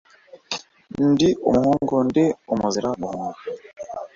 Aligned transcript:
Ndi 1.11 1.29
umuhungu 1.47 1.95
ndi 2.07 2.25
umuzira 2.53 2.89
guhunga. 3.01 3.39